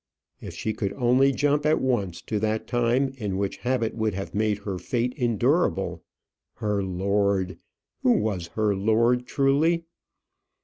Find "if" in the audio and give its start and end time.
0.39-0.55